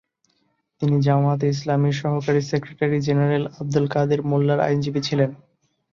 তিনি 0.81 0.95
জামায়াতে 1.01 1.45
ইসলামীর 1.47 1.95
সহকারী 2.01 2.41
সেক্রেটারি 2.41 2.97
জেনারেল 3.01 3.43
আবদুল 3.59 3.85
কাদের 3.87 4.19
মোল্লার 4.23 4.59
আইনজীবী 4.59 5.01
ছিলেন। 5.07 5.29